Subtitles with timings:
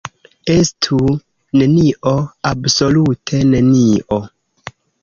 [0.53, 0.97] Estu
[1.63, 2.15] nenio,
[2.53, 4.25] absolute nenio!